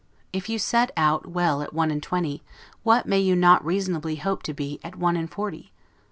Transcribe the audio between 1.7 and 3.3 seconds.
one and twenty, what may